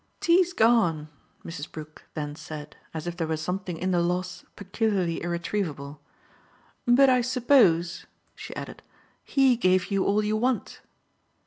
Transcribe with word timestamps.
"Tea's 0.19 0.51
gone," 0.51 1.09
Mrs. 1.45 1.71
Brook 1.71 2.05
then 2.15 2.35
said 2.35 2.75
as 2.91 3.05
if 3.05 3.15
there 3.15 3.27
were 3.27 3.37
something 3.37 3.77
in 3.77 3.91
the 3.91 4.01
loss 4.01 4.43
peculiarly 4.55 5.21
irretrievable. 5.21 6.01
"But 6.87 7.07
I 7.11 7.21
suppose," 7.21 8.07
she 8.35 8.55
added, 8.55 8.81
"he 9.23 9.55
gave 9.55 9.91
you 9.91 10.03
all 10.03 10.23
you 10.23 10.35
want." 10.35 10.81